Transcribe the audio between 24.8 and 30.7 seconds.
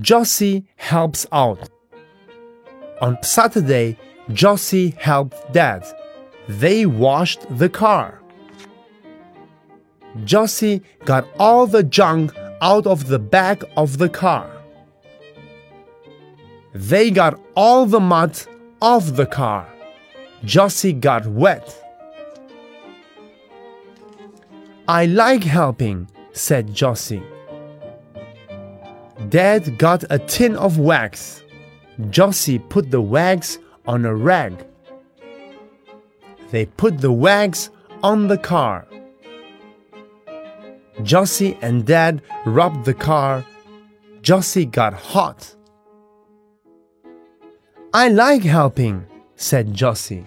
I like helping, said Josie. Dad got a tin